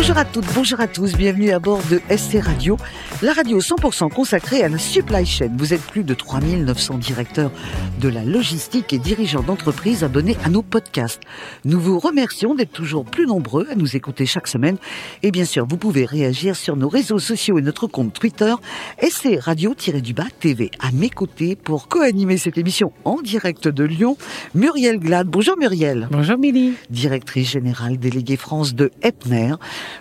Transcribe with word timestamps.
Bonjour 0.00 0.16
à 0.16 0.24
toutes, 0.24 0.54
bonjour 0.54 0.80
à 0.80 0.86
tous, 0.86 1.14
bienvenue 1.14 1.50
à 1.50 1.58
bord 1.58 1.82
de 1.90 2.00
SC 2.08 2.42
Radio, 2.42 2.78
la 3.20 3.34
radio 3.34 3.60
100% 3.60 4.10
consacrée 4.10 4.62
à 4.62 4.70
la 4.70 4.78
supply 4.78 5.26
chain. 5.26 5.50
Vous 5.58 5.74
êtes 5.74 5.82
plus 5.82 6.04
de 6.04 6.14
3900 6.14 6.96
directeurs 6.96 7.50
de 8.00 8.08
la 8.08 8.24
logistique 8.24 8.94
et 8.94 8.98
dirigeants 8.98 9.42
d'entreprise 9.42 10.02
abonnés 10.02 10.38
à 10.42 10.48
nos 10.48 10.62
podcasts. 10.62 11.20
Nous 11.66 11.78
vous 11.78 11.98
remercions 11.98 12.54
d'être 12.54 12.72
toujours 12.72 13.04
plus 13.04 13.26
nombreux 13.26 13.66
à 13.70 13.74
nous 13.74 13.94
écouter 13.94 14.24
chaque 14.24 14.48
semaine. 14.48 14.78
Et 15.22 15.30
bien 15.30 15.44
sûr, 15.44 15.66
vous 15.66 15.76
pouvez 15.76 16.06
réagir 16.06 16.56
sur 16.56 16.76
nos 16.76 16.88
réseaux 16.88 17.18
sociaux 17.18 17.58
et 17.58 17.62
notre 17.62 17.86
compte 17.86 18.14
Twitter, 18.14 18.54
SC 19.02 19.38
Radio-du-Bas 19.38 20.28
TV. 20.40 20.70
À 20.80 20.92
mes 20.92 21.10
côtés 21.10 21.56
pour 21.56 21.88
co-animer 21.88 22.38
cette 22.38 22.56
émission 22.56 22.94
en 23.04 23.20
direct 23.20 23.68
de 23.68 23.84
Lyon, 23.84 24.16
Muriel 24.54 24.98
Glad. 24.98 25.26
Bonjour 25.26 25.58
Muriel. 25.58 26.08
Bonjour 26.10 26.38
Billy. 26.38 26.72
Directrice 26.88 27.50
générale 27.50 27.98
déléguée 27.98 28.38
France 28.38 28.74
de 28.74 28.90
Epner. 29.02 29.56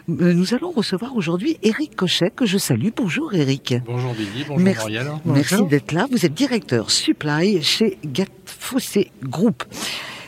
Euh, 0.10 0.34
Nous 0.34 0.54
allons 0.54 0.72
recevoir 0.72 1.16
aujourd'hui 1.16 1.58
Eric 1.64 1.96
Cochet, 1.96 2.32
que 2.32 2.46
je 2.46 2.58
salue. 2.58 2.90
Bonjour 2.96 3.34
Eric. 3.34 3.76
Bonjour 3.86 4.14
Billy, 4.14 4.46
bonjour 4.48 4.60
Merci, 4.60 4.92
merci 5.26 5.64
d'être 5.66 5.92
là. 5.92 6.08
Vous 6.12 6.26
êtes 6.26 6.34
directeur 6.34 6.92
supply 6.92 7.62
chez 7.64 7.98
Gatfossé 8.06 9.12
Group. 9.24 9.64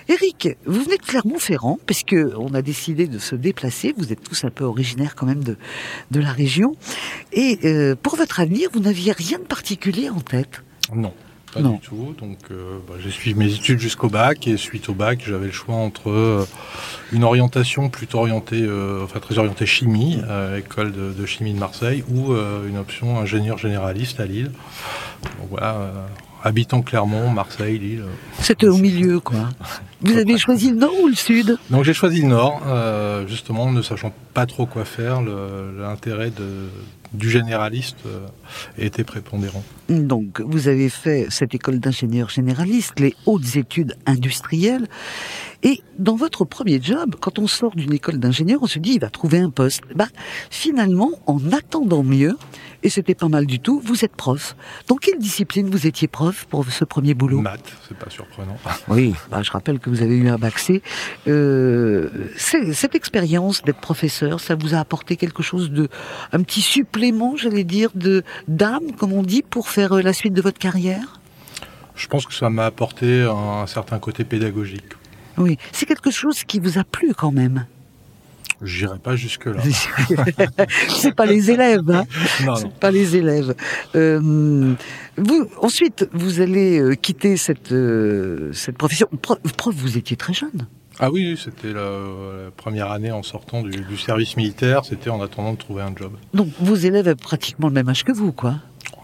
Eric, 0.09 0.49
vous 0.65 0.81
venez 0.83 0.97
de 0.97 1.03
Clermont-Ferrand, 1.03 1.79
puisque 1.85 2.15
on 2.37 2.53
a 2.53 2.61
décidé 2.61 3.07
de 3.07 3.17
se 3.17 3.35
déplacer. 3.35 3.93
Vous 3.97 4.11
êtes 4.11 4.21
tous 4.21 4.43
un 4.43 4.49
peu 4.49 4.65
originaires 4.65 5.15
quand 5.15 5.25
même 5.25 5.43
de, 5.43 5.57
de 6.09 6.19
la 6.19 6.31
région. 6.33 6.75
Et 7.31 7.59
euh, 7.63 7.95
pour 7.95 8.17
votre 8.17 8.39
avenir, 8.41 8.69
vous 8.73 8.81
n'aviez 8.81 9.13
rien 9.13 9.37
de 9.39 9.43
particulier 9.45 10.09
en 10.09 10.19
tête? 10.19 10.63
Non, 10.93 11.13
pas 11.53 11.59
Non. 11.61 11.73
du 11.73 11.79
tout. 11.79 12.15
Donc 12.19 12.37
euh, 12.51 12.77
bah, 12.87 12.95
j'ai 13.03 13.11
suivi 13.11 13.37
mes 13.37 13.53
études 13.53 13.79
jusqu'au 13.79 14.09
bac 14.09 14.47
et 14.47 14.57
suite 14.57 14.89
au 14.89 14.93
bac, 14.93 15.21
j'avais 15.25 15.47
le 15.47 15.51
choix 15.51 15.75
entre 15.75 16.09
euh, 16.09 16.45
une 17.11 17.23
orientation 17.23 17.89
plutôt 17.89 18.19
orientée, 18.19 18.61
euh, 18.63 19.03
enfin 19.03 19.19
très 19.19 19.37
orientée 19.37 19.65
chimie, 19.65 20.19
à 20.29 20.55
l'école 20.55 20.91
de, 20.91 21.11
de 21.11 21.25
chimie 21.25 21.53
de 21.53 21.59
Marseille, 21.59 22.03
ou 22.09 22.33
une 22.67 22.77
option 22.77 23.19
ingénieur 23.19 23.57
généraliste 23.57 24.19
à 24.19 24.25
Lille. 24.25 24.51
Donc 25.39 25.49
voilà, 25.49 25.91
habitant 26.43 26.81
Clermont, 26.81 27.29
Marseille, 27.29 27.77
Lille. 27.77 28.03
C'était 28.39 28.67
au 28.67 28.77
milieu, 28.77 29.19
quoi. 29.19 29.49
Vous 30.01 30.17
avez 30.17 30.37
choisi 30.37 30.71
le 30.71 30.77
nord 30.77 30.93
ou 31.03 31.07
le 31.07 31.13
sud? 31.15 31.57
Donc 31.69 31.83
j'ai 31.83 31.93
choisi 31.93 32.21
le 32.21 32.27
Nord, 32.29 32.61
justement, 33.27 33.71
ne 33.71 33.81
sachant 33.83 34.11
pas 34.33 34.45
trop 34.47 34.65
quoi 34.65 34.83
faire. 34.85 35.21
L'intérêt 35.21 36.31
de- 36.31 36.69
du 37.13 37.29
généraliste 37.29 37.97
euh, 38.05 38.27
était 38.77 39.03
prépondérant. 39.03 39.63
Donc, 39.89 40.39
vous 40.41 40.67
avez 40.67 40.89
fait 40.89 41.27
cette 41.29 41.53
école 41.53 41.79
d'ingénieur 41.79 42.29
généraliste, 42.29 42.99
les 42.99 43.15
hautes 43.25 43.55
études 43.55 43.95
industrielles. 44.05 44.87
Et 45.63 45.81
dans 45.99 46.15
votre 46.15 46.45
premier 46.45 46.81
job, 46.81 47.15
quand 47.19 47.37
on 47.37 47.47
sort 47.47 47.75
d'une 47.75 47.93
école 47.93 48.17
d'ingénieur, 48.19 48.59
on 48.63 48.67
se 48.67 48.79
dit, 48.79 48.93
il 48.93 48.99
va 48.99 49.09
trouver 49.09 49.39
un 49.39 49.49
poste. 49.49 49.83
Bah, 49.95 50.07
finalement, 50.49 51.11
en 51.27 51.39
attendant 51.51 52.03
mieux, 52.03 52.37
et 52.83 52.89
c'était 52.89 53.13
pas 53.13 53.27
mal 53.27 53.45
du 53.45 53.59
tout, 53.59 53.79
vous 53.83 54.03
êtes 54.03 54.15
prof. 54.15 54.55
Dans 54.87 54.95
quelle 54.95 55.19
discipline 55.19 55.69
vous 55.69 55.85
étiez 55.85 56.07
prof 56.07 56.45
pour 56.49 56.65
ce 56.71 56.83
premier 56.83 57.13
boulot? 57.13 57.41
Maths, 57.41 57.73
c'est 57.87 57.97
pas 57.97 58.09
surprenant. 58.09 58.57
Oui, 58.87 59.13
bah, 59.29 59.41
je 59.43 59.51
rappelle 59.51 59.79
que 59.79 59.89
vous 59.89 60.01
avez 60.01 60.15
eu 60.15 60.27
un 60.27 60.37
bac 60.37 60.57
C. 60.57 60.81
Euh, 61.27 62.09
cette 62.35 62.95
expérience 62.95 63.61
d'être 63.61 63.79
professeur, 63.79 64.39
ça 64.39 64.55
vous 64.55 64.73
a 64.73 64.79
apporté 64.79 65.15
quelque 65.15 65.43
chose 65.43 65.69
de, 65.69 65.87
un 66.31 66.41
petit 66.41 66.61
supplément, 66.61 67.00
j'allais 67.35 67.63
dire, 67.63 67.89
de 67.95 68.23
d'âme, 68.47 68.91
comme 68.97 69.13
on 69.13 69.23
dit, 69.23 69.41
pour 69.41 69.69
faire 69.69 69.93
euh, 69.93 70.01
la 70.01 70.13
suite 70.13 70.33
de 70.33 70.41
votre 70.41 70.59
carrière? 70.59 71.19
Je 71.95 72.07
pense 72.07 72.25
que 72.25 72.33
ça 72.33 72.49
m'a 72.49 72.65
apporté 72.65 73.23
un, 73.23 73.61
un 73.63 73.67
certain 73.67 73.99
côté 73.99 74.23
pédagogique. 74.23 74.93
Oui, 75.37 75.57
c'est 75.71 75.85
quelque 75.85 76.11
chose 76.11 76.43
qui 76.43 76.59
vous 76.59 76.77
a 76.77 76.83
plu 76.83 77.13
quand 77.15 77.31
même? 77.31 77.65
J'irai 78.61 78.99
pas 78.99 79.15
jusque-là. 79.15 79.61
c'est 80.89 81.15
pas 81.15 81.25
les 81.25 81.49
élèves, 81.49 81.89
hein. 81.89 82.03
non, 82.45 82.69
pas 82.79 82.91
les 82.91 83.15
élèves. 83.15 83.55
Euh, 83.95 84.75
vous, 85.17 85.47
ensuite, 85.61 86.07
vous 86.13 86.41
allez 86.41 86.79
euh, 86.79 86.93
quitter 86.93 87.37
cette 87.37 87.73
cette 88.53 88.77
profession. 88.77 89.07
Prof, 89.21 89.39
prof, 89.57 89.75
vous 89.75 89.97
étiez 89.97 90.15
très 90.15 90.33
jeune. 90.33 90.67
Ah 91.03 91.09
oui, 91.11 91.35
c'était 91.43 91.73
la, 91.73 91.81
la 91.81 92.51
première 92.55 92.91
année 92.91 93.11
en 93.11 93.23
sortant 93.23 93.63
du, 93.63 93.71
du 93.71 93.97
service 93.97 94.37
militaire. 94.37 94.85
C'était 94.85 95.09
en 95.09 95.19
attendant 95.21 95.53
de 95.53 95.57
trouver 95.57 95.81
un 95.81 95.93
job. 95.95 96.13
Donc 96.35 96.49
vos 96.59 96.75
élèves 96.75 97.07
avaient 97.07 97.15
pratiquement 97.15 97.67
le 97.69 97.73
même 97.73 97.89
âge 97.89 98.03
que 98.03 98.11
vous, 98.11 98.31
quoi. 98.31 98.55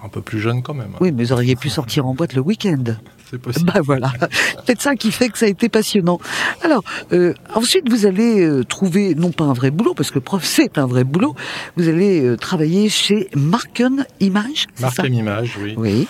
Un 0.03 0.09
peu 0.09 0.22
plus 0.22 0.40
jeune 0.40 0.62
quand 0.62 0.75
même. 0.75 0.91
Oui, 1.00 1.12
mais 1.12 1.24
vous 1.24 1.34
auriez 1.34 1.56
pu 1.56 1.69
sortir 1.69 2.06
en 2.06 2.13
boîte 2.13 2.34
le 2.36 2.41
week-end. 2.41 2.84
C'est 3.30 3.40
possible. 3.41 3.72
Bah 3.74 3.81
voilà, 3.84 4.12
peut-être 4.66 4.81
ça 4.81 4.96
qui 4.96 5.12
fait 5.12 5.30
que 5.30 5.40
ça 5.40 5.47
a 5.47 5.50
été 5.50 5.69
passionnant. 5.69 6.19
Alors, 6.63 6.84
euh, 7.13 7.34
ensuite, 7.56 7.90
vous 7.90 8.06
allez 8.06 8.41
euh, 8.41 8.63
trouver, 8.63 9.16
non 9.16 9.31
pas 9.31 9.46
un 9.46 9.53
vrai 9.53 9.72
boulot, 9.72 9.96
parce 9.96 10.12
que 10.12 10.19
prof, 10.19 10.44
c'est 10.46 10.78
un 10.78 10.86
vrai 10.86 11.03
boulot, 11.03 11.36
vous 11.75 11.90
allez 11.90 12.22
euh, 12.24 12.38
travailler 12.38 12.90
chez 12.90 13.28
Marken 13.36 14.06
Image, 14.19 14.68
c'est 14.75 14.84
Marquem 14.84 15.13
Image, 15.13 15.57
oui. 15.62 15.74
Oui. 15.78 16.07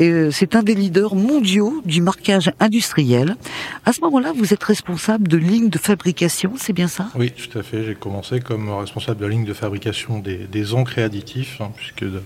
Euh, 0.00 0.30
c'est 0.30 0.54
un 0.54 0.62
des 0.62 0.74
leaders 0.74 1.14
mondiaux 1.14 1.82
du 1.84 2.00
marquage 2.00 2.52
industriel. 2.60 3.36
À 3.84 3.92
ce 3.92 4.00
moment-là, 4.02 4.32
vous 4.36 4.52
êtes 4.52 4.62
responsable 4.62 5.28
de 5.28 5.36
ligne 5.36 5.68
de 5.68 5.78
fabrication, 5.78 6.52
c'est 6.56 6.72
bien 6.72 6.88
ça? 6.88 7.08
Oui, 7.16 7.30
tout 7.32 7.58
à 7.58 7.62
fait. 7.62 7.84
J'ai 7.84 7.94
commencé 7.94 8.40
comme 8.40 8.68
responsable 8.70 9.20
de 9.20 9.26
ligne 9.26 9.44
de 9.44 9.52
fabrication 9.54 10.18
des, 10.18 10.36
des 10.36 10.74
encres 10.74 10.98
et 10.98 11.02
additifs, 11.02 11.60
hein, 11.60 11.70
puisque 11.76 12.04
de- 12.04 12.22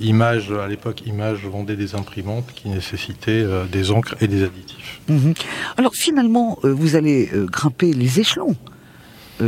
Image, 0.00 0.50
à 0.52 0.66
l'époque, 0.68 1.02
Image 1.06 1.44
vendait 1.46 1.76
des 1.76 1.94
imprimantes 1.94 2.46
qui 2.54 2.68
nécessitaient 2.68 3.42
euh, 3.42 3.64
des 3.66 3.90
encres 3.90 4.14
et 4.20 4.28
des 4.28 4.42
additifs. 4.44 5.00
Mhm. 5.08 5.34
Alors 5.76 5.94
finalement, 5.94 6.58
euh, 6.64 6.72
vous 6.72 6.96
allez 6.96 7.30
euh, 7.34 7.46
grimper 7.46 7.92
les 7.92 8.20
échelons 8.20 8.50
euh, 8.50 8.54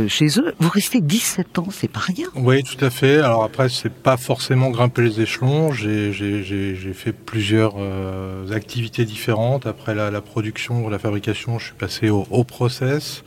chez 0.07 0.39
eux. 0.39 0.53
Vous 0.59 0.69
restez 0.69 1.01
17 1.01 1.59
ans, 1.59 1.67
c'est 1.71 1.87
pas 1.87 1.99
rien. 1.99 2.27
Oui, 2.35 2.63
tout 2.63 2.83
à 2.83 2.89
fait. 2.89 3.19
Alors 3.19 3.43
après, 3.43 3.69
c'est 3.69 3.93
pas 3.93 4.17
forcément 4.17 4.69
grimper 4.69 5.03
les 5.03 5.21
échelons. 5.21 5.71
J'ai 5.71 6.93
fait 6.93 7.13
plusieurs 7.13 7.75
euh, 7.77 8.51
activités 8.51 9.05
différentes. 9.05 9.65
Après 9.65 9.93
la, 9.95 10.21
production, 10.21 10.89
la 10.89 10.99
fabrication, 10.99 11.59
je 11.59 11.65
suis 11.65 11.73
passé 11.75 12.09
au, 12.09 12.43
process. 12.43 13.23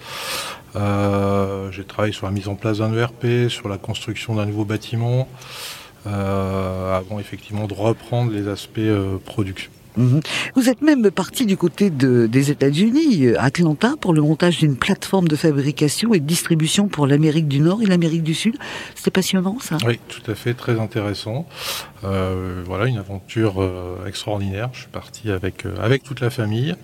Euh, 0.76 1.70
j'ai 1.72 1.84
travaillé 1.84 2.12
sur 2.12 2.26
la 2.26 2.32
mise 2.32 2.48
en 2.48 2.54
place 2.54 2.78
d'un 2.78 2.92
ERP, 2.94 3.48
sur 3.48 3.68
la 3.68 3.78
construction 3.78 4.34
d'un 4.34 4.46
nouveau 4.46 4.64
bâtiment, 4.64 5.28
euh, 6.06 6.96
avant 6.96 7.18
effectivement 7.18 7.66
de 7.66 7.74
reprendre 7.74 8.32
les 8.32 8.48
aspects 8.48 8.78
euh, 8.78 9.18
production. 9.24 9.70
Mhm. 9.96 10.20
Vous 10.54 10.68
êtes 10.68 10.82
même 10.82 11.10
parti 11.10 11.46
du 11.46 11.56
côté 11.56 11.90
de- 11.90 12.26
des 12.26 12.50
États-Unis, 12.50 13.26
euh, 13.26 13.34
Atlanta, 13.40 13.94
pour 14.00 14.12
le 14.12 14.20
montage 14.22 14.58
d'une 14.58 14.76
plateforme 14.76 15.28
de 15.28 15.36
fabrication 15.36 16.12
et 16.14 16.20
de 16.20 16.26
distribution 16.26 16.88
pour 16.88 17.06
l'Amérique 17.06 17.48
du 17.48 17.60
Nord 17.60 17.82
et 17.82 17.86
l'Amérique 17.86 18.22
du 18.22 18.34
Sud. 18.34 18.56
C'était 18.94 19.10
passionnant, 19.10 19.56
ça? 19.60 19.78
Oui, 19.86 19.98
tout 20.08 20.30
à 20.30 20.34
fait, 20.34 20.54
très 20.54 20.78
intéressant. 20.78 21.46
Euh, 22.04 22.62
voilà, 22.66 22.86
une 22.86 22.98
aventure 22.98 23.62
euh, 23.62 24.06
extraordinaire. 24.06 24.68
Je 24.74 24.80
suis 24.80 24.88
parti 24.88 25.30
avec 25.30 25.64
euh, 25.66 25.74
avec 25.80 26.02
toute 26.02 26.20
la 26.20 26.30
famille, 26.30 26.74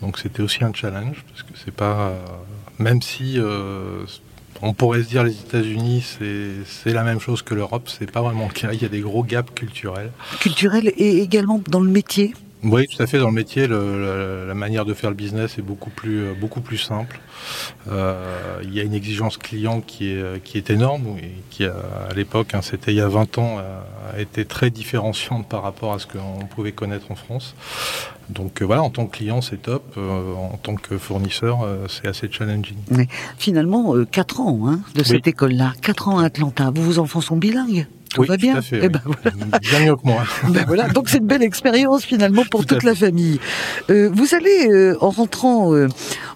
donc 0.00 0.18
c'était 0.18 0.42
aussi 0.42 0.64
un 0.64 0.72
challenge 0.72 1.24
parce 1.28 1.42
que 1.42 1.52
c'est 1.62 1.74
pas, 1.74 2.08
euh, 2.08 2.18
même 2.78 3.02
si 3.02 3.38
on 4.62 4.72
pourrait 4.74 5.02
se 5.02 5.08
dire 5.08 5.24
les 5.24 5.32
États-Unis 5.32 6.04
c'est 6.66 6.92
la 6.92 7.02
même 7.02 7.20
chose 7.20 7.42
que 7.42 7.54
l'Europe, 7.54 7.88
c'est 7.88 8.10
pas 8.10 8.22
vraiment 8.22 8.46
le 8.48 8.52
cas. 8.52 8.70
Il 8.72 8.80
y 8.80 8.84
a 8.84 8.88
des 8.88 9.00
gros 9.00 9.24
gaps 9.24 9.52
culturels. 9.54 10.10
Culturel 10.40 10.92
et 10.96 11.18
également 11.18 11.60
dans 11.68 11.80
le 11.80 11.90
métier? 11.90 12.34
Oui, 12.64 12.86
tout 12.86 13.02
à 13.02 13.06
fait. 13.06 13.18
Dans 13.18 13.26
le 13.28 13.34
métier, 13.34 13.66
le- 13.66 14.40
la, 14.44 14.46
la 14.46 14.54
manière 14.54 14.84
de 14.84 14.94
faire 14.94 15.10
le 15.10 15.16
business 15.16 15.58
est 15.58 15.62
beaucoup 15.62 15.90
plus, 15.90 16.20
euh, 16.20 16.32
beaucoup 16.38 16.60
plus 16.60 16.78
simple. 16.78 17.20
Euh, 17.90 18.60
il 18.62 18.72
y 18.72 18.78
a 18.80 18.84
une 18.84 18.94
exigence 18.94 19.36
client 19.36 19.80
qui 19.80 20.10
est, 20.12 20.16
euh, 20.16 20.38
qui 20.42 20.58
est 20.58 20.70
énorme 20.70 21.16
et 21.18 21.32
qui, 21.50 21.64
a, 21.64 21.74
à 22.08 22.14
l'époque, 22.14 22.54
hein, 22.54 22.60
c'était 22.62 22.92
il 22.92 22.96
y 22.96 23.00
a 23.00 23.08
20 23.08 23.38
ans, 23.38 23.58
a, 23.58 24.16
a 24.16 24.20
été 24.20 24.44
très 24.44 24.70
différenciante 24.70 25.48
par 25.48 25.62
rapport 25.62 25.92
à 25.92 25.98
ce 25.98 26.06
qu'on 26.06 26.46
pouvait 26.46 26.72
connaître 26.72 27.10
en 27.10 27.16
France. 27.16 27.54
Donc 28.30 28.62
euh, 28.62 28.64
voilà, 28.64 28.82
en 28.82 28.90
tant 28.90 29.06
que 29.06 29.16
client, 29.16 29.40
c'est 29.40 29.60
top. 29.60 29.82
Euh, 29.96 30.34
en 30.34 30.56
tant 30.62 30.76
que 30.76 30.96
fournisseur, 30.98 31.62
euh, 31.62 31.86
c'est 31.88 32.06
assez 32.06 32.30
challenging. 32.30 32.76
Mais 32.90 33.08
finalement, 33.38 33.96
euh, 33.96 34.04
quatre 34.04 34.40
ans 34.40 34.60
hein, 34.68 34.80
de 34.94 35.02
cette 35.02 35.26
école-là, 35.26 35.72
quatre 35.82 36.08
ans 36.08 36.20
à 36.20 36.26
Atlanta. 36.26 36.70
Vous, 36.72 36.82
vos 36.84 36.98
enfants 37.00 37.20
sont 37.20 37.36
bilingues 37.36 37.86
Tout 38.14 38.22
oui, 38.22 38.28
va 38.28 38.36
bien 38.36 38.52
tout 38.54 38.58
à 38.58 38.62
fait. 38.62 38.78
Eh 38.78 38.86
oui. 38.86 38.88
ben, 38.88 39.00
voilà. 39.04 39.58
Bien 39.60 39.80
mieux 39.86 39.96
que 39.96 40.04
moi. 40.04 40.24
Ben 40.52 40.64
voilà, 40.66 40.88
donc 40.88 41.08
c'est 41.08 41.18
une 41.18 41.26
belle 41.26 41.42
expérience 41.42 42.04
finalement 42.04 42.44
pour 42.50 42.66
Tout 42.66 42.74
toute 42.74 42.84
la 42.84 42.94
famille. 42.94 43.40
Euh, 43.90 44.10
vous 44.12 44.34
allez, 44.34 44.68
euh, 44.68 44.96
en 45.00 45.10
rentrant 45.10 45.74
euh, 45.74 45.88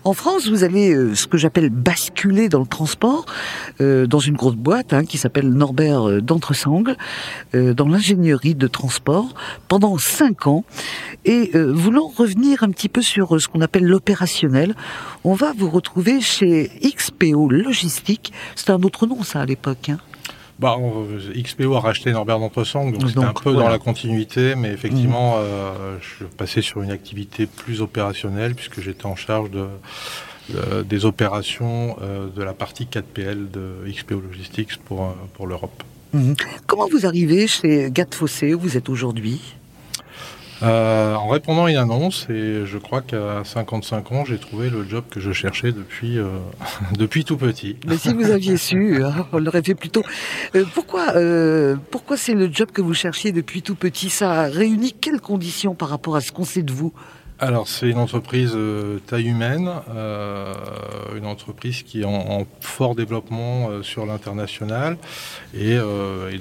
en 0.04 0.12
France, 0.12 0.48
vous 0.48 0.62
allez 0.62 0.94
euh, 0.94 1.14
ce 1.16 1.26
que 1.26 1.36
j'appelle 1.36 1.68
basculer 1.68 2.48
dans 2.48 2.60
le 2.60 2.66
transport, 2.66 3.26
euh, 3.80 4.06
dans 4.06 4.20
une 4.20 4.36
grosse 4.36 4.54
boîte 4.54 4.92
hein, 4.92 5.04
qui 5.04 5.18
s'appelle 5.18 5.48
Norbert 5.50 6.22
d'Entresangles, 6.22 6.96
euh, 7.54 7.74
dans 7.74 7.88
l'ingénierie 7.88 8.54
de 8.54 8.68
transport, 8.68 9.34
pendant 9.66 9.98
cinq 9.98 10.46
ans. 10.46 10.64
Et 11.24 11.50
euh, 11.56 11.72
voulant 11.72 12.06
revenir 12.06 12.62
un 12.62 12.70
petit 12.70 12.88
peu 12.88 13.02
sur 13.02 13.40
ce 13.40 13.48
qu'on 13.48 13.60
appelle 13.60 13.84
l'opérationnel, 13.84 14.76
on 15.24 15.34
va 15.34 15.52
vous 15.58 15.68
retrouver 15.68 16.20
chez 16.20 16.70
XPO 16.84 17.48
Logistique. 17.50 18.32
C'était 18.54 18.70
un 18.70 18.82
autre 18.82 19.08
nom 19.08 19.24
ça 19.24 19.40
à 19.40 19.46
l'époque. 19.46 19.88
Hein. 19.88 19.98
Bah, 20.58 20.76
XPO 21.34 21.74
a 21.74 21.80
racheté 21.80 22.12
Norbert 22.12 22.38
d'Entresang, 22.38 22.90
donc 22.92 23.08
c'était 23.08 23.20
un 23.20 23.32
peu 23.32 23.52
dans 23.52 23.68
la 23.68 23.78
continuité, 23.78 24.54
mais 24.54 24.70
effectivement, 24.70 25.38
mmh. 25.38 25.42
je 26.00 26.06
suis 26.06 26.24
passé 26.36 26.62
sur 26.62 26.82
une 26.82 26.90
activité 26.90 27.46
plus 27.46 27.80
opérationnelle 27.80 28.54
puisque 28.54 28.80
j'étais 28.80 29.06
en 29.06 29.16
charge 29.16 29.50
de, 29.50 29.66
des 30.82 31.04
opérations 31.04 31.96
de 32.34 32.42
la 32.42 32.54
partie 32.54 32.86
4PL 32.86 33.50
de 33.50 33.90
XPO 33.90 34.20
Logistics 34.20 34.76
pour, 34.78 35.14
pour 35.34 35.46
l'Europe. 35.46 35.82
Mmh. 36.12 36.32
Comment 36.66 36.88
vous 36.88 37.04
arrivez 37.06 37.46
chez 37.46 37.90
Gat 37.90 38.06
Fossé 38.12 38.54
où 38.54 38.60
vous 38.60 38.76
êtes 38.76 38.88
aujourd'hui? 38.88 39.40
Euh, 40.62 41.14
en 41.14 41.28
répondant 41.28 41.66
à 41.66 41.70
une 41.70 41.76
annonce, 41.76 42.26
et 42.30 42.64
je 42.64 42.78
crois 42.78 43.02
qu'à 43.02 43.42
55 43.44 44.12
ans, 44.12 44.24
j'ai 44.24 44.38
trouvé 44.38 44.70
le 44.70 44.88
job 44.88 45.04
que 45.10 45.20
je 45.20 45.32
cherchais 45.32 45.72
depuis, 45.72 46.18
euh, 46.18 46.28
depuis 46.98 47.24
tout 47.24 47.36
petit. 47.36 47.76
Mais 47.86 47.98
si 47.98 48.12
vous 48.12 48.30
aviez 48.30 48.56
su, 48.56 49.02
hein, 49.04 49.26
on 49.32 49.38
l'aurait 49.38 49.62
fait 49.62 49.74
plus 49.74 49.90
tôt. 49.90 50.02
Euh, 50.54 50.64
pourquoi, 50.74 51.14
pourquoi 51.90 52.16
c'est 52.16 52.34
le 52.34 52.50
job 52.50 52.70
que 52.72 52.80
vous 52.80 52.94
cherchiez 52.94 53.32
depuis 53.32 53.62
tout 53.62 53.74
petit? 53.74 54.10
Ça 54.10 54.42
réunit 54.44 54.92
quelles 54.92 55.20
conditions 55.20 55.74
par 55.74 55.88
rapport 55.88 56.16
à 56.16 56.20
ce 56.20 56.32
qu'on 56.32 56.44
sait 56.44 56.62
de 56.62 56.72
vous? 56.72 56.92
Alors 57.38 57.68
c'est 57.68 57.90
une 57.90 57.98
entreprise 57.98 58.52
euh, 58.54 58.98
taille 59.06 59.28
humaine, 59.28 59.70
euh, 59.94 60.54
une 61.16 61.26
entreprise 61.26 61.82
qui 61.82 62.00
est 62.00 62.04
en, 62.04 62.46
fort 62.60 62.94
développement 62.94 63.68
euh, 63.68 63.82
sur 63.82 64.06
l'international 64.06 64.96
et, 65.54 65.76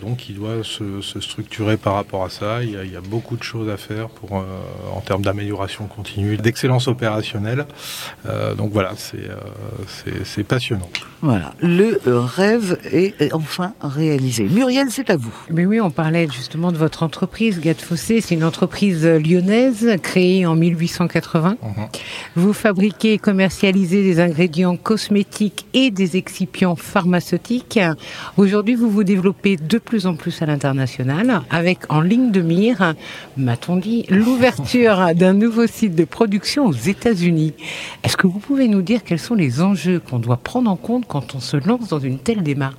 donc 0.02 0.18
qui 0.18 0.34
doit 0.34 0.64
se, 0.64 1.02
structurer 1.02 1.78
par 1.78 1.96
rapport 1.96 2.24
à 2.24 2.30
ça. 2.30 2.64
Il 2.64 2.72
y 2.72 2.96
a, 2.96 3.02
beaucoup 3.02 3.36
de 3.38 3.44
choses 3.44 3.70
à 3.70 3.78
faire 3.78 4.10
pour, 4.10 4.34
en 4.34 5.02
termes 5.02 5.22
d'amélioration 5.22 5.88
continue, 5.88 6.38
d'excellence 6.38 6.88
opérationnelle. 6.88 7.66
donc 8.58 8.72
voilà, 8.72 8.94
c'est 8.98 10.44
passionnant. 10.44 10.90
Voilà, 11.22 11.54
le 11.62 12.00
rêve 12.06 12.78
est 12.92 13.34
enfin 13.34 13.74
réalisé. 13.82 14.44
Muriel, 14.44 14.88
c'est 14.92 15.10
à 15.10 15.18
vous. 15.18 15.34
Mais 15.50 15.66
oui, 15.66 15.80
on 15.80 15.92
parlait 15.92 16.28
justement 16.30 16.72
de 16.72 16.78
votre 16.78 17.04
entreprise, 17.04 17.60
Gade 17.60 17.82
Fossé. 17.82 18.22
C'est 18.22 18.36
une 18.36 18.44
entreprise 18.44 19.06
lyonnaise 19.06 19.96
créée 20.02 20.46
en 20.46 20.56
1800 20.56 20.85
1880. 20.86 21.58
Mhm. 21.62 21.88
Vous 22.36 22.54
fabriquez 22.54 23.14
et 23.14 23.18
commercialisez 23.18 24.04
des 24.04 24.20
ingrédients 24.20 24.78
cosmétiques 24.78 25.66
et 25.74 25.92
des 25.92 26.18
excipients 26.18 26.76
pharmaceutiques. 26.76 27.80
Aujourd'hui, 28.38 28.76
vous 28.76 28.90
vous 28.90 29.04
développez 29.04 29.58
de 29.58 29.78
plus 29.78 30.08
en 30.08 30.16
plus 30.16 30.42
à 30.42 30.46
l'international 30.46 31.42
avec 31.50 31.80
en 31.90 32.02
ligne 32.02 32.32
de 32.32 32.42
mire, 32.42 32.94
m'a-t-on 33.38 33.78
dit, 33.78 34.06
l'ouverture 34.10 35.14
d'un 35.16 35.34
nouveau 35.34 35.68
site 35.68 35.96
de 35.96 36.06
production 36.06 36.66
aux 36.66 36.74
États-Unis. 36.74 37.54
Est-ce 38.04 38.18
que 38.18 38.28
vous 38.28 38.40
pouvez 38.40 38.68
nous 38.68 38.82
dire 38.82 39.04
quels 39.04 39.20
sont 39.20 39.36
les 39.36 39.62
enjeux 39.62 40.00
qu'on 40.00 40.20
doit 40.20 40.38
prendre 40.38 40.70
en 40.70 40.76
compte 40.76 41.06
quand 41.08 41.36
on 41.36 41.40
se 41.40 41.58
lance 41.58 41.90
dans 41.90 42.00
une 42.00 42.20
telle 42.20 42.44
démarche? 42.44 42.76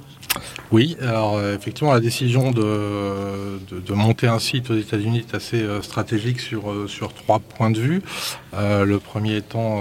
Oui, 0.73 0.97
alors 1.01 1.37
euh, 1.37 1.55
effectivement, 1.55 1.93
la 1.93 2.01
décision 2.01 2.51
de, 2.51 3.95
monter 3.95 4.27
un 4.27 4.39
site 4.39 4.71
aux 4.71 4.77
États-Unis 4.77 5.25
est 5.29 5.35
assez 5.35 5.63
euh, 5.63 5.81
stratégique 5.83 6.41
sur, 6.41 6.71
euh, 6.71 6.87
sur 6.87 7.13
trois 7.15 7.39
points 7.39 7.71
de 7.71 7.81
vue. 7.81 8.03
le 8.53 8.97
premier 8.97 9.37
étant 9.37 9.81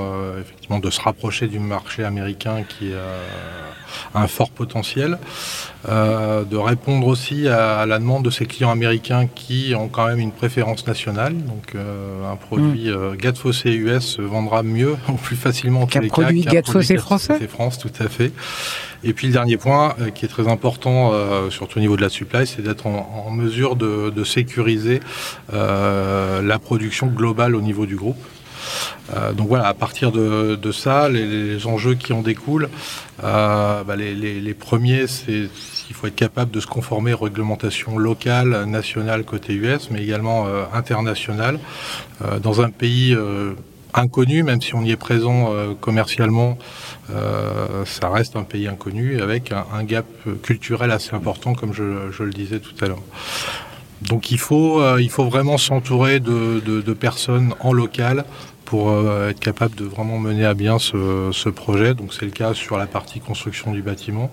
effectivement 0.65 0.79
de 0.79 0.89
se 0.89 1.01
rapprocher 1.01 1.47
du 1.47 1.59
marché 1.59 2.03
américain 2.03 2.63
qui 2.67 2.91
a 2.93 4.19
un 4.19 4.27
fort 4.27 4.49
potentiel, 4.49 5.19
de 5.87 6.57
répondre 6.57 7.05
aussi 7.07 7.47
à, 7.47 7.85
la 7.85 7.99
demande 7.99 8.25
de 8.25 8.29
ses 8.31 8.45
clients 8.45 8.71
américains 8.71 9.27
qui 9.27 9.73
ont 9.77 9.87
quand 9.87 10.07
même 10.07 10.19
une 10.19 10.31
préférence 10.31 10.87
nationale. 10.87 11.35
Donc 11.37 11.75
un 11.75 12.35
produit 12.35 12.89
mmh. 12.89 13.35
Fossé 13.35 13.71
US 13.71 14.15
se 14.15 14.21
vendra 14.21 14.63
mieux 14.63 14.95
ou 15.09 15.13
plus 15.13 15.35
facilement 15.35 15.83
en 15.83 15.87
tous 15.87 15.99
les 15.99 16.07
produit 16.07 16.43
cas 16.43 16.51
qu'un 16.51 16.61
produit 16.61 16.97
français. 16.97 17.47
France, 17.47 17.77
tout 17.77 17.91
à 17.99 18.09
fait. 18.09 18.31
Et 19.05 19.13
puis 19.13 19.27
le 19.27 19.33
dernier 19.33 19.57
point 19.57 19.93
euh, 20.01 20.09
qui 20.09 20.25
est 20.25 20.27
très 20.27 20.47
important, 20.47 21.11
euh, 21.13 21.51
surtout 21.51 21.77
au 21.77 21.81
niveau 21.81 21.95
de 21.95 22.01
la 22.01 22.09
supply, 22.09 22.47
c'est 22.47 22.63
d'être 22.63 22.87
en, 22.87 23.29
mesure 23.29 23.75
de, 23.75 24.23
sécuriser 24.23 24.99
euh, 25.53 26.41
la 26.41 26.57
production 26.57 27.07
globale 27.07 27.55
au 27.55 27.61
niveau 27.61 27.85
du 27.85 27.95
groupe. 27.95 28.17
Donc 29.33 29.47
voilà, 29.47 29.67
à 29.67 29.73
partir 29.73 30.11
de, 30.11 30.71
ça, 30.71 31.09
les, 31.09 31.65
enjeux 31.67 31.95
qui 31.95 32.13
en 32.13 32.21
découlent, 32.21 32.69
bah, 33.21 33.83
les, 33.95 34.53
premiers, 34.53 35.07
c'est 35.07 35.49
qu'il 35.85 35.95
faut 35.95 36.07
être 36.07 36.15
capable 36.15 36.51
de 36.51 36.59
se 36.59 36.67
conformer 36.67 37.13
aux 37.13 37.19
réglementations 37.19 37.97
locales, 37.97 38.65
nationales 38.65 39.23
côté 39.23 39.53
US, 39.53 39.89
mais 39.91 40.03
également 40.03 40.47
internationales. 40.73 41.59
dans 42.41 42.61
un 42.61 42.69
pays 42.69 43.15
inconnu, 43.93 44.43
même 44.43 44.61
si 44.61 44.75
on 44.75 44.83
y 44.83 44.91
est 44.91 44.97
présent 44.97 45.51
commercialement, 45.79 46.57
euh, 47.11 47.85
ça 47.85 48.09
reste 48.09 48.35
un 48.35 48.43
pays 48.43 48.67
inconnu 48.67 49.21
avec 49.21 49.51
un, 49.51 49.83
gap 49.83 50.05
culturel 50.41 50.91
assez 50.91 51.13
important, 51.15 51.53
comme 51.53 51.73
je, 51.73 51.83
le 52.23 52.33
disais 52.33 52.59
tout 52.59 52.73
à 52.83 52.87
l'heure. 52.87 53.01
Donc 54.01 54.31
il 54.31 54.37
faut, 54.37 54.81
euh, 54.81 55.01
il 55.01 55.09
faut 55.09 55.25
vraiment 55.25 55.57
s'entourer 55.57 56.19
de, 56.19 56.93
personnes 56.93 57.53
en 57.59 57.73
local 57.73 58.25
pour 58.65 58.89
euh, 58.89 59.29
être 59.29 59.39
capable 59.39 59.75
de 59.75 59.85
vraiment 59.85 60.17
mener 60.17 60.45
à 60.45 60.53
bien 60.53 60.79
ce, 60.79 61.49
projet. 61.49 61.93
Donc 61.93 62.13
c'est 62.13 62.25
le 62.25 62.31
cas 62.31 62.53
sur 62.53 62.77
la 62.77 62.87
partie 62.87 63.19
construction 63.19 63.71
du 63.71 63.81
bâtiment, 63.81 64.31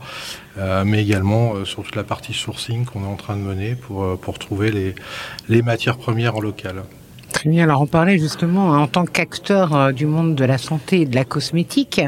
mais 0.85 1.03
également 1.03 1.65
sur 1.65 1.83
toute 1.83 1.97
la 1.97 2.05
partie 2.05 2.35
sourcing 2.35 2.85
qu'on 2.85 3.05
est 3.05 3.13
en 3.13 3.17
train 3.17 3.37
de 3.37 3.43
mener 3.43 3.75
pour, 3.75 4.19
pour 4.19 4.39
trouver 4.39 4.71
les, 4.71 4.95
les 5.49 5.63
matières 5.63 5.99
premières 5.99 6.37
en 6.37 6.41
local. 6.41 6.83
Très 7.33 7.49
bien. 7.49 7.65
Alors 7.65 7.81
on 7.81 7.87
parlait 7.87 8.19
justement 8.19 8.75
hein, 8.75 8.81
en 8.81 8.87
tant 8.87 9.05
qu'acteur 9.05 9.75
euh, 9.75 9.93
du 9.93 10.07
monde 10.07 10.35
de 10.35 10.45
la 10.45 10.59
santé 10.59 11.03
et 11.03 11.07
de 11.07 11.15
la 11.15 11.25
cosmétique, 11.25 12.01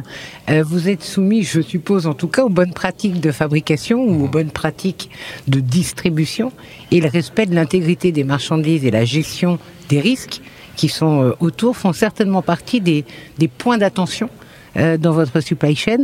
euh, 0.51 0.63
vous 0.63 0.89
êtes 0.89 1.03
soumis, 1.03 1.43
je 1.43 1.61
suppose 1.61 2.07
en 2.07 2.15
tout 2.15 2.29
cas, 2.29 2.45
aux 2.45 2.51
bonnes 2.51 2.75
pratiques 2.75 3.21
de 3.21 3.33
fabrication 3.33 4.05
ou 4.05 4.25
aux 4.25 4.29
bonnes 4.29 4.51
pratiques 4.51 5.11
de 5.49 5.61
distribution 5.61 6.53
et 6.91 7.01
le 7.01 7.09
respect 7.09 7.47
de 7.47 7.55
l'intégrité 7.55 8.13
des 8.13 8.25
marchandises 8.25 8.85
et 8.85 8.91
la 8.91 9.05
gestion 9.05 9.59
des 9.89 10.01
risques 10.01 10.41
qui 10.77 10.89
sont 10.89 11.23
euh, 11.23 11.33
autour 11.41 11.77
font 11.77 11.93
certainement 11.93 12.43
partie 12.43 12.81
des, 12.81 13.05
des 13.39 13.49
points 13.49 13.79
d'attention 13.79 14.29
euh, 14.77 14.97
dans 14.97 15.13
votre 15.13 15.41
supply 15.41 15.77
chain. 15.77 15.99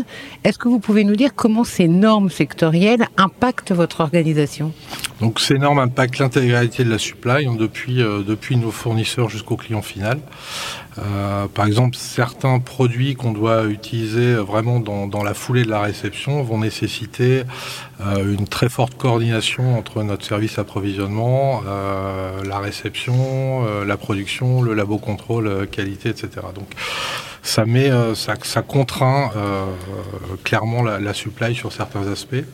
Est-ce 0.44 0.58
que 0.58 0.68
vous 0.68 0.78
pouvez 0.78 1.02
nous 1.02 1.16
dire 1.16 1.34
comment 1.34 1.64
ces 1.64 1.88
normes 1.88 2.30
sectorielles 2.30 3.06
impactent 3.16 3.72
votre 3.72 4.00
organisation? 4.00 4.72
Donc 5.20 5.40
ces 5.40 5.58
normes 5.58 5.80
impactent 5.80 6.18
l'intégralité 6.18 6.84
de 6.84 6.90
la 6.90 6.98
supply 6.98 7.46
hein, 7.46 7.56
depuis, 7.58 8.00
euh, 8.00 8.22
depuis 8.22 8.56
nos 8.56 8.70
fournisseurs 8.70 9.28
jusqu'au 9.28 9.56
client 9.56 9.82
final. 9.82 10.20
Euh, 10.98 11.46
par 11.48 11.66
exemple, 11.66 11.96
certains 11.96 12.60
produits 12.60 13.16
qu'on 13.16 13.32
doit 13.32 13.64
utiliser 13.64 14.34
vraiment 14.34 14.78
dans, 14.78 15.08
dans, 15.08 15.24
la 15.24 15.34
foulée 15.34 15.64
de 15.64 15.70
la 15.70 15.80
réception 15.80 16.42
vont 16.42 16.58
nécessiter 16.58 17.42
une 18.00 18.46
très 18.48 18.68
forte 18.68 18.96
coordination 18.96 19.78
entre 19.78 20.02
notre 20.02 20.24
service 20.24 20.58
approvisionnement, 20.58 21.62
la 22.44 22.58
réception, 22.58 23.84
la 23.84 23.96
production, 23.96 24.62
le 24.62 24.74
labo 24.74 24.98
contrôle, 24.98 25.68
qualité, 25.70 26.08
etc. 26.08 26.28
Donc 26.54 26.68
ça 27.42 27.64
met, 27.64 27.90
euh, 27.90 28.14
ça, 28.14 28.34
ça, 28.42 28.62
contraint 28.62 29.30
euh, 29.36 29.64
clairement 30.44 30.82
la, 30.82 31.00
la, 31.00 31.14
supply 31.14 31.54
sur 31.54 31.72
certains 31.72 32.06
aspects. 32.10 32.44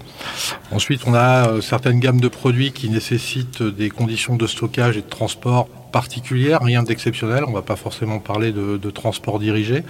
Ensuite, 0.71 1.03
on 1.07 1.15
a 1.15 1.49
euh, 1.49 1.61
certaines 1.61 2.01
gammes 2.01 2.21
de 2.21 2.29
produits 2.29 2.73
qui 2.73 2.89
nécessitent 2.89 3.63
des 3.63 3.91
conditions 3.91 4.37
de 4.37 4.47
stockage 4.47 4.97
et 4.97 5.03
de 5.03 5.09
transport 5.09 5.69
particulières, 5.93 6.61
rien 6.63 6.83
d'exceptionnel. 6.83 7.45
On 7.45 7.51
ne 7.51 7.55
va 7.55 7.63
pas 7.63 7.77
forcément 7.77 8.19
parler 8.19 8.53
de, 8.53 8.77
de, 8.77 8.91
transport 8.91 9.39
dirigé, 9.39 9.83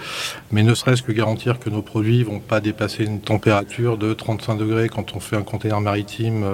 mais 0.51 0.63
ne 0.63 0.73
serait-ce 0.73 1.03
que 1.03 1.11
garantir 1.11 1.59
que 1.59 1.69
nos 1.69 1.81
produits 1.81 2.23
vont 2.23 2.39
pas 2.39 2.61
dépasser 2.61 3.03
une 3.03 3.19
température 3.19 3.97
de 3.97 4.13
35 4.13 4.55
degrés 4.55 4.89
quand 4.89 5.15
on 5.15 5.19
fait 5.19 5.35
un 5.35 5.41
container 5.41 5.81
maritime 5.81 6.45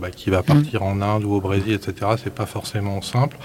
bah, 0.00 0.10
qui 0.10 0.30
va 0.30 0.42
partir 0.42 0.84
en 0.84 1.02
Inde 1.02 1.24
ou 1.24 1.34
au 1.34 1.40
Brésil, 1.40 1.74
etc. 1.74 2.12
C'est 2.22 2.34
pas 2.34 2.46
forcément 2.46 3.02
simple. 3.02 3.36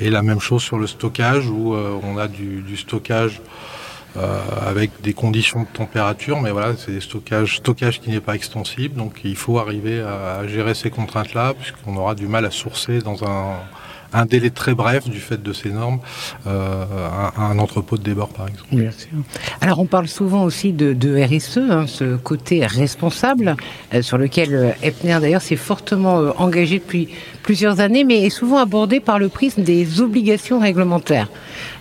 Et 0.00 0.10
la 0.10 0.22
même 0.22 0.40
chose 0.40 0.62
sur 0.62 0.78
le 0.78 0.88
stockage 0.88 1.46
où 1.48 1.76
on 1.76 2.18
a 2.18 2.26
du, 2.26 2.62
du 2.62 2.76
stockage 2.76 3.40
euh, 3.40 3.83
avec 4.16 4.90
des 5.02 5.12
conditions 5.12 5.62
de 5.62 5.66
température, 5.66 6.40
mais 6.40 6.50
voilà, 6.50 6.74
c'est 6.76 6.92
des 6.92 7.00
stockages, 7.00 7.56
stockage 7.56 8.00
qui 8.00 8.10
n'est 8.10 8.20
pas 8.20 8.34
extensible, 8.34 8.94
donc 8.94 9.20
il 9.24 9.36
faut 9.36 9.58
arriver 9.58 10.00
à, 10.00 10.46
gérer 10.46 10.74
ces 10.74 10.90
contraintes-là, 10.90 11.54
puisqu'on 11.58 11.96
aura 11.96 12.14
du 12.14 12.28
mal 12.28 12.44
à 12.44 12.50
sourcer 12.50 13.00
dans 13.00 13.24
un, 13.24 13.56
un 14.14 14.26
délai 14.26 14.50
très 14.50 14.74
bref 14.74 15.08
du 15.08 15.18
fait 15.18 15.42
de 15.42 15.52
ces 15.52 15.70
normes 15.70 15.98
euh, 16.46 16.84
un, 17.36 17.58
entrepôt 17.58 17.98
de 17.98 18.02
débord 18.02 18.28
par 18.28 18.48
exemple. 18.48 18.68
Bien 18.72 18.90
sûr. 18.90 19.08
Alors 19.60 19.80
on 19.80 19.86
parle 19.86 20.08
souvent 20.08 20.44
aussi 20.44 20.72
de, 20.72 20.92
de 20.92 21.20
RSE, 21.20 21.58
hein, 21.58 21.86
ce 21.86 22.16
côté 22.16 22.64
responsable 22.64 23.56
euh, 23.92 24.02
sur 24.02 24.16
lequel 24.16 24.76
Epner 24.82 25.18
d'ailleurs 25.20 25.42
s'est 25.42 25.56
fortement 25.56 26.32
engagé 26.38 26.78
depuis 26.78 27.08
plusieurs 27.44 27.78
années, 27.80 28.04
mais 28.04 28.24
est 28.24 28.30
souvent 28.30 28.56
abordé 28.56 28.98
par 29.00 29.18
le 29.18 29.28
prisme 29.28 29.62
des 29.62 30.00
obligations 30.00 30.58
réglementaires. 30.58 31.28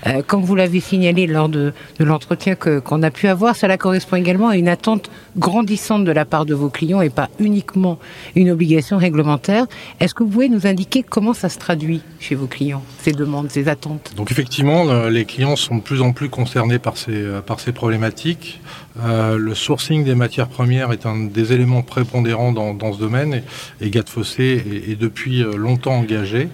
Euh, 0.06 0.22
comme 0.22 0.44
vous 0.44 0.56
l'avez 0.56 0.82
signalé 0.82 1.26
lors 1.26 1.48
de, 1.48 1.74
l'entretien 2.00 2.56
qu'on 2.56 3.02
a 3.02 3.10
pu 3.10 3.28
avoir, 3.28 3.56
cela 3.56 3.78
correspond 3.78 4.18
également 4.18 4.50
à 4.50 4.58
une 4.58 4.68
attente 4.68 5.10
grandissante 5.38 6.04
de 6.04 6.12
la 6.12 6.26
part 6.26 6.46
de 6.46 6.54
vos 6.54 6.70
clients 6.70 7.02
et 7.02 7.10
pas 7.10 7.30
uniquement 7.40 7.98
une 8.36 8.52
obligation 8.52 8.98
réglementaire. 8.98 9.66
Est-ce 10.02 10.14
que 10.14 10.24
vous 10.24 10.30
pouvez 10.30 10.50
nous 10.50 10.68
indiquer 10.68 11.02
comment 11.02 11.34
ça 11.34 11.48
se 11.48 11.58
traduit 11.58 12.02
chez 12.20 12.36
vos 12.36 12.48
clients, 12.48 12.84
ces 13.02 13.14
demandes, 13.14 13.50
ces 13.50 13.70
attentes? 13.70 14.14
Donc 14.18 14.32
effectivement, 14.32 15.08
les 15.08 15.24
clients 15.24 15.56
sont 15.56 15.78
de 15.78 15.82
plus 15.82 16.02
en 16.02 16.12
plus 16.12 16.28
concernés 16.30 16.78
par 16.78 16.98
ces, 16.98 17.24
par 17.46 17.62
ces 17.62 17.72
problématiques. 17.72 18.60
Euh, 19.02 19.40
le 19.40 19.56
sourcing 19.56 20.04
des 20.04 20.14
matières 20.14 20.48
premières 20.48 20.92
est 20.92 21.08
un 21.08 21.24
des 21.24 21.52
éléments 21.52 21.82
prépondérants 21.82 22.52
dans, 22.52 22.94
ce 22.94 23.00
domaine 23.00 23.42
et, 23.82 23.88
et 23.88 24.04
Fossé 24.06 24.84
est, 24.88 24.96
depuis 24.96 25.42
euh, 25.42 25.56
longtemps 25.56 25.96
engagé. 25.96 26.50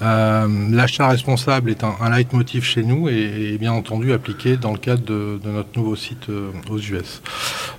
Euh, 0.00 0.46
l'achat 0.70 1.08
responsable 1.08 1.70
est 1.70 1.84
un, 1.84 2.10
leitmotiv 2.10 2.64
chez 2.64 2.82
nous 2.82 3.08
et, 3.08 3.56
bien 3.58 3.72
entendu 3.72 4.12
appliqué 4.12 4.56
dans 4.56 4.72
le 4.72 4.78
cadre 4.78 5.02
de, 5.02 5.38
notre 5.44 5.68
nouveau 5.76 5.96
site 5.96 6.28
aux 6.70 6.78
US. 6.78 7.22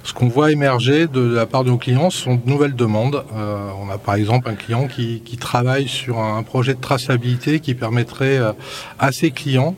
Ce 0.03 0.13
qu'on 0.13 0.27
voit 0.27 0.51
émerger 0.51 1.07
de 1.07 1.21
la 1.21 1.45
part 1.45 1.63
de 1.63 1.69
nos 1.69 1.77
clients 1.77 2.09
sont 2.09 2.35
de 2.35 2.49
nouvelles 2.49 2.75
demandes. 2.75 3.23
on 3.33 3.89
a 3.89 3.97
par 3.97 4.15
exemple 4.15 4.49
un 4.49 4.55
client 4.55 4.87
qui, 4.87 5.21
qui 5.23 5.37
travaille 5.37 5.87
sur 5.87 6.19
un 6.19 6.41
projet 6.43 6.73
de 6.73 6.81
traçabilité 6.81 7.59
qui 7.59 7.75
permettrait 7.75 8.39
à 8.99 9.11
ses 9.11 9.31
clients 9.31 9.75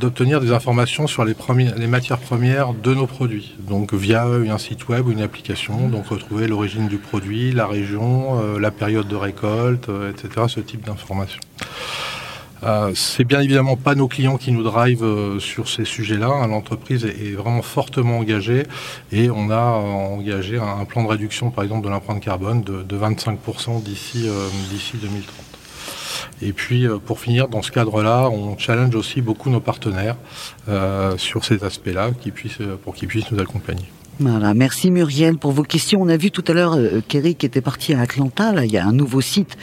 d'obtenir 0.00 0.40
des 0.40 0.52
informations 0.52 1.06
sur 1.06 1.24
les, 1.24 1.34
les 1.76 1.86
matières 1.86 2.18
premières 2.18 2.72
de 2.72 2.94
nos 2.94 3.06
produits 3.06 3.21
donc 3.58 3.94
via 3.94 4.24
un 4.24 4.58
site 4.58 4.88
web 4.88 5.06
ou 5.06 5.12
une 5.12 5.22
application, 5.22 5.88
donc 5.88 6.06
retrouver 6.06 6.46
l'origine 6.46 6.88
du 6.88 6.98
produit, 6.98 7.52
la 7.52 7.66
région, 7.66 8.40
euh, 8.40 8.58
la 8.58 8.70
période 8.70 9.08
de 9.08 9.16
récolte, 9.16 9.88
euh, 9.88 10.10
etc. 10.10 10.46
Ce 10.48 10.60
type 10.60 10.84
d'informations. 10.84 11.40
Euh, 12.64 12.92
c'est 12.94 13.24
bien 13.24 13.40
évidemment 13.40 13.76
pas 13.76 13.96
nos 13.96 14.06
clients 14.06 14.36
qui 14.36 14.52
nous 14.52 14.62
drivent 14.62 15.38
sur 15.40 15.68
ces 15.68 15.84
sujets-là. 15.84 16.28
Hein. 16.28 16.46
L'entreprise 16.46 17.04
est, 17.04 17.34
vraiment 17.34 17.62
fortement 17.62 18.18
engagée 18.18 18.64
et 19.10 19.30
on 19.30 19.50
a 19.50 19.72
engagé 19.72 20.58
un, 20.58 20.84
plan 20.84 21.02
de 21.02 21.08
réduction, 21.08 21.50
par 21.50 21.64
exemple, 21.64 21.84
de 21.84 21.90
l'empreinte 21.90 22.20
carbone 22.20 22.62
de, 22.62 22.96
25% 22.96 23.82
d'ici 23.82 24.28
d'ici 24.70 24.96
2030. 24.96 25.51
Et 26.40 26.52
puis, 26.52 26.86
euh, 26.86 26.98
pour 26.98 27.20
finir, 27.20 27.48
dans 27.48 27.62
ce 27.62 27.70
cadre-là, 27.70 28.28
on 28.30 28.56
challenge 28.58 28.94
aussi 28.94 29.20
beaucoup 29.20 29.50
nos 29.50 29.60
partenaires 29.60 30.16
euh, 30.68 31.16
sur 31.18 31.44
ces 31.44 31.64
aspects-là 31.64 32.10
euh, 32.60 32.76
pour 32.82 32.94
qu'ils 32.94 33.08
puissent 33.08 33.30
nous 33.30 33.40
accompagner. 33.40 33.84
Voilà, 34.20 34.54
merci 34.54 34.90
Muriel 34.90 35.38
pour 35.38 35.52
vos 35.52 35.62
questions. 35.62 36.00
On 36.02 36.08
a 36.08 36.16
vu 36.16 36.30
tout 36.30 36.44
à 36.46 36.52
l'heure 36.52 36.74
euh, 36.74 37.00
était 37.12 37.60
parti 37.60 37.94
à 37.94 38.00
Atlanta. 38.00 38.52
Là, 38.52 38.64
il 38.64 38.70
y 38.70 38.78
a 38.78 38.86
un 38.86 38.92
nouveau 38.92 39.20
site 39.20 39.56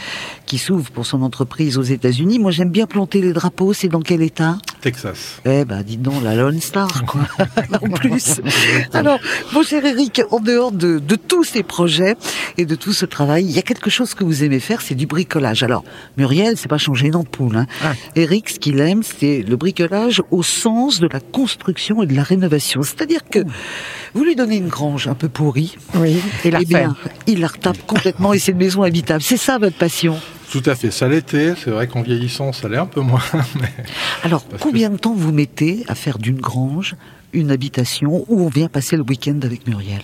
qui 0.46 0.58
s'ouvre 0.58 0.91
pour 0.91 1.06
son 1.06 1.22
entreprise 1.22 1.77
aux 1.77 1.84
États-Unis. 1.84 2.39
Moi, 2.39 2.51
j'aime 2.51 2.70
bien 2.70 2.88
planter 2.88 3.22
les 3.22 3.32
drapeaux. 3.32 3.74
C'est 3.74 3.88
dans 3.88 4.01
quel 4.01 4.22
État? 4.22 4.58
Texas. 4.81 5.41
Eh 5.45 5.65
ben, 5.65 5.83
dis 5.83 5.98
donc, 5.98 6.24
la 6.24 6.36
Lone 6.36 6.62
Star, 6.62 7.05
quoi. 7.05 7.21
en 7.81 7.89
plus. 7.89 8.41
Alors, 8.93 9.19
mon 9.53 9.63
cher 9.63 9.86
Eric, 9.86 10.21
en 10.31 10.39
dehors 10.39 10.71
de, 10.71 11.00
tous 11.15 11.43
ces 11.43 11.63
projets 11.63 12.15
et 12.57 12.65
de 12.65 12.75
tout 12.75 12.93
ce 12.93 13.05
travail, 13.05 13.45
il 13.45 13.51
y 13.51 13.59
a 13.59 13.62
quelque 13.62 13.89
chose 13.89 14.13
que 14.13 14.24
vous 14.24 14.43
aimez 14.43 14.59
faire, 14.59 14.81
c'est 14.81 14.95
du 14.95 15.05
bricolage. 15.05 15.63
Alors, 15.63 15.83
Muriel, 16.17 16.55
c'est 16.57 16.67
pas 16.67 16.77
changer 16.77 17.09
d'ampoule. 17.09 17.57
Hein. 17.57 17.67
Ah. 17.83 17.93
Eric, 18.15 18.50
ce 18.50 18.59
qu'il 18.59 18.79
aime, 18.79 19.03
c'est 19.03 19.43
le 19.48 19.55
bricolage 19.55 20.21
au 20.31 20.43
sens 20.43 21.00
de 21.00 21.07
la 21.12 21.19
construction 21.19 22.03
et 22.03 22.05
de 22.05 22.15
la 22.15 22.24
rénovation. 22.24 22.81
C'est-à-dire 22.83 23.21
que 23.29 23.39
vous 24.13 24.24
lui 24.24 24.36
donnez 24.36 24.57
une 24.57 24.69
grange 24.69 25.07
un 25.07 25.15
peu 25.15 25.29
pourrie. 25.29 25.77
Oui, 25.95 26.21
et 26.43 26.51
la 26.51 26.62
eh 26.62 26.65
bien, 26.65 26.95
il 27.27 27.41
la 27.41 27.48
retape 27.48 27.86
complètement 27.86 28.33
et 28.33 28.39
c'est 28.39 28.51
une 28.51 28.57
maison 28.57 28.83
habitable. 28.83 29.21
C'est 29.21 29.38
ça 29.38 29.57
votre 29.57 29.77
passion? 29.77 30.19
Tout 30.51 30.63
à 30.65 30.75
fait, 30.75 30.91
ça 30.91 31.08
l'était. 31.08 31.53
C'est 31.56 31.72
vrai 31.72 31.88
qu'en 31.88 32.01
vieillissant, 32.01 32.53
ça 32.53 32.68
l'est 32.68 32.77
un 32.77 32.86
peu 32.86 33.01
moins. 33.01 33.22
Alors, 34.24 34.44
combien 34.60 34.89
de 34.89 34.98
temps 34.98 35.13
vous 35.13 35.32
mettez 35.32 35.84
à 35.88 35.96
faire 35.96 36.18
d'une 36.18 36.39
grange 36.39 36.96
une 37.34 37.51
habitation 37.51 38.25
où 38.27 38.44
on 38.44 38.50
vient 38.50 38.68
passer 38.68 38.98
le 38.98 39.03
week-end 39.03 39.39
avec 39.44 39.68
Muriel? 39.68 40.01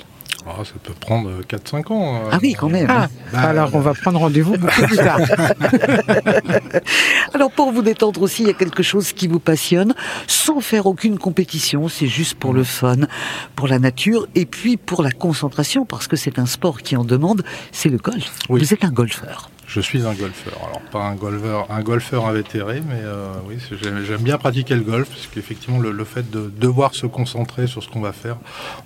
Ah, 0.48 0.64
ça 0.64 0.74
peut 0.84 0.94
prendre 0.94 1.42
4-5 1.42 1.92
ans. 1.92 2.16
Euh, 2.16 2.30
ah 2.32 2.38
oui, 2.40 2.54
quand 2.54 2.70
même. 2.70 2.86
Ah, 2.88 3.08
bah, 3.34 3.40
alors, 3.40 3.72
on 3.74 3.80
va 3.80 3.96
prendre 3.96 4.20
rendez-vous 4.20 4.56
beaucoup 4.58 4.82
plus 4.84 4.98
tard. 4.98 5.20
alors, 7.34 7.50
pour 7.50 7.72
vous 7.72 7.82
détendre 7.82 8.22
aussi, 8.22 8.44
il 8.44 8.48
y 8.48 8.52
a 8.52 8.54
quelque 8.54 8.84
chose 8.84 9.12
qui 9.12 9.28
vous 9.28 9.40
passionne, 9.40 9.96
sans 10.28 10.62
faire 10.62 10.86
aucune 10.86 11.18
compétition. 11.18 11.90
C'est 11.90 12.06
juste 12.06 12.36
pour 12.36 12.54
le 12.54 12.64
fun, 12.64 13.08
pour 13.56 13.68
la 13.68 13.80
nature, 13.80 14.28
et 14.36 14.46
puis 14.46 14.78
pour 14.78 15.02
la 15.02 15.12
concentration, 15.12 15.84
parce 15.84 16.08
que 16.08 16.16
c'est 16.16 16.38
un 16.38 16.46
sport 16.46 16.84
qui 16.84 16.96
en 16.96 17.04
demande, 17.04 17.44
c'est 17.72 17.90
le 17.90 17.98
golf. 17.98 18.32
Vous 18.48 18.72
êtes 18.72 18.86
un 18.86 18.92
golfeur. 18.92 19.50
Je 19.68 19.80
suis 19.82 20.06
un 20.06 20.14
golfeur. 20.14 20.58
Alors 20.68 20.82
pas 20.92 21.04
un 21.04 21.16
golfeur, 21.16 21.68
un 21.70 21.82
golfeur 21.82 22.28
invétéré, 22.28 22.82
mais 22.88 23.02
euh, 23.04 23.34
oui, 23.48 23.58
j'aime 23.82 24.22
bien 24.22 24.38
pratiquer 24.38 24.76
le 24.76 24.82
golf 24.82 25.10
parce 25.10 25.28
qu'effectivement 25.28 25.80
le, 25.80 26.06
fait 26.06 26.30
de 26.30 26.52
devoir 26.60 26.94
se 26.94 27.08
concentrer 27.08 27.68
sur 27.68 27.82
ce 27.82 27.90
qu'on 27.90 28.02
va 28.02 28.14
faire, 28.14 28.38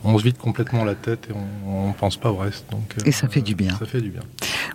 on 0.04 0.18
se 0.18 0.24
vide 0.24 0.38
complètement 0.38 0.86
la 0.86 0.96
tête 0.96 1.28
et 1.30 1.34
on, 1.66 1.90
ne 1.90 1.94
pense 1.94 2.18
pas 2.18 2.32
au 2.32 2.38
reste. 2.38 2.66
Donc 2.72 2.96
et 3.06 3.12
ça 3.12 3.28
fait 3.28 3.42
du 3.42 3.56
bien. 3.56 3.78
Ça 3.78 3.86
fait 3.86 4.02
du 4.02 4.10
bien. 4.10 4.22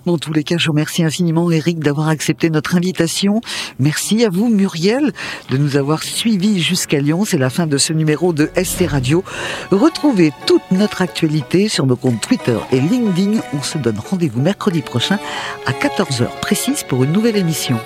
Bon, 0.05 0.15
en 0.15 0.19
tous 0.19 0.35
les 0.35 0.45
cas, 0.45 0.59
je 0.59 0.67
vous 0.67 0.73
remercie 0.73 1.03
infiniment 1.03 1.51
Eric 1.51 1.79
d'avoir 1.79 2.09
accepté 2.09 2.51
notre 2.51 2.75
invitation. 2.75 3.41
Merci 3.79 4.25
à 4.25 4.29
vous 4.29 4.51
Muriel 4.51 5.13
de 5.49 5.57
nous 5.57 5.77
avoir 5.77 6.03
suivis 6.03 6.61
jusqu'à 6.61 7.01
Lyon. 7.01 7.25
C'est 7.25 7.39
la 7.39 7.49
fin 7.49 7.67
de 7.67 7.79
ce 7.79 7.95
numéro 7.95 8.35
de 8.35 8.51
ST 8.63 8.87
Radio. 8.87 9.25
Retrouvez 9.71 10.33
toute 10.47 10.63
notre 10.71 11.01
actualité 11.01 11.69
sur 11.69 11.87
nos 11.87 11.97
comptes 11.97 12.21
Twitter 12.21 12.59
et 12.71 12.81
LinkedIn. 12.81 13.41
On 13.55 13.63
se 13.63 13.79
donne 13.79 13.99
rendez-vous 13.99 14.43
mercredi 14.43 14.83
prochain 14.83 15.19
à 15.65 15.73
4 15.73 15.94
14h 15.97 16.29
précise 16.41 16.83
pour 16.83 17.05
une 17.05 17.13
nouvelle 17.13 17.37
émission. 17.37 17.79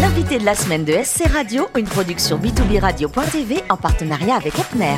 L'invité 0.00 0.38
de 0.38 0.44
la 0.44 0.54
semaine 0.54 0.86
de 0.86 0.92
SC 0.92 1.26
Radio, 1.28 1.68
une 1.76 1.84
production 1.84 2.38
b2b 2.38 2.80
radio.tv 2.80 3.62
en 3.68 3.76
partenariat 3.76 4.36
avec 4.36 4.58
Epner. 4.58 4.96